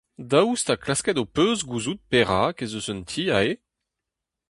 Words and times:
Daoust 0.29 0.67
ha 0.69 0.75
klasket 0.83 1.19
ho 1.19 1.25
peus 1.35 1.59
gouzout 1.69 2.01
perak 2.09 2.57
ez 2.65 2.73
eus 2.77 2.87
un 2.93 3.01
ti 3.09 3.23
aze? 3.39 3.55